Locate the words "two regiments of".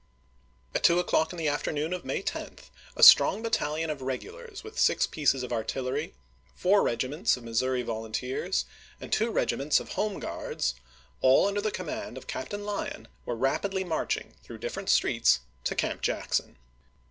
9.13-9.89